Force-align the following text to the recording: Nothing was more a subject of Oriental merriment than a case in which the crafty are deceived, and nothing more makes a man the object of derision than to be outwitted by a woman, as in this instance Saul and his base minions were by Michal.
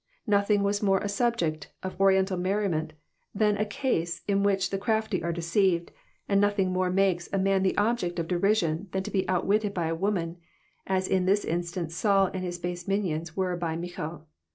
Nothing 0.25 0.63
was 0.63 0.81
more 0.81 0.97
a 0.97 1.07
subject 1.07 1.69
of 1.83 2.01
Oriental 2.01 2.35
merriment 2.35 2.93
than 3.35 3.55
a 3.55 3.65
case 3.67 4.23
in 4.27 4.41
which 4.41 4.71
the 4.71 4.79
crafty 4.79 5.21
are 5.21 5.31
deceived, 5.31 5.91
and 6.27 6.41
nothing 6.41 6.73
more 6.73 6.89
makes 6.89 7.29
a 7.31 7.37
man 7.37 7.61
the 7.61 7.77
object 7.77 8.17
of 8.17 8.27
derision 8.27 8.87
than 8.93 9.03
to 9.03 9.11
be 9.11 9.29
outwitted 9.29 9.75
by 9.75 9.85
a 9.89 9.95
woman, 9.95 10.37
as 10.87 11.07
in 11.07 11.27
this 11.27 11.45
instance 11.45 11.93
Saul 11.95 12.31
and 12.33 12.43
his 12.43 12.57
base 12.57 12.87
minions 12.87 13.37
were 13.37 13.55
by 13.55 13.75
Michal. 13.75 14.25